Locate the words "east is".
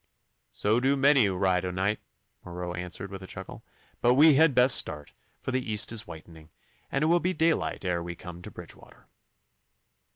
5.71-6.07